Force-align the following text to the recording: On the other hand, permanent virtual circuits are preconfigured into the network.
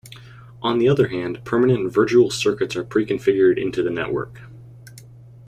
On 0.63 0.79
the 0.79 0.89
other 0.89 1.09
hand, 1.09 1.45
permanent 1.45 1.93
virtual 1.93 2.31
circuits 2.31 2.75
are 2.75 2.83
preconfigured 2.83 3.61
into 3.61 3.83
the 3.83 3.91
network. 3.91 4.41